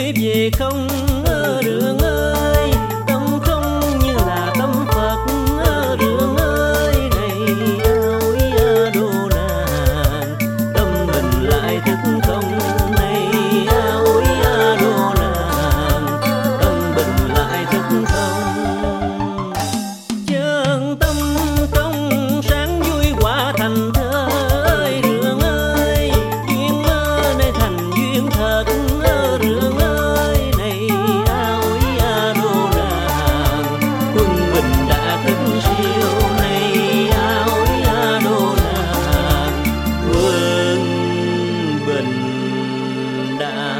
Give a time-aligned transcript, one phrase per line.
[0.00, 0.88] về không
[1.24, 1.99] ở đường
[43.40, 43.79] down.